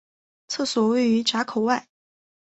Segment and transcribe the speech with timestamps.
[0.47, 1.87] 厕所位于闸口外。